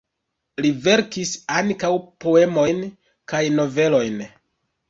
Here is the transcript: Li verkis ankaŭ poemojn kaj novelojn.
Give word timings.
Li 0.65 0.71
verkis 0.85 1.33
ankaŭ 1.59 1.91
poemojn 2.25 2.81
kaj 3.35 3.43
novelojn. 3.61 4.21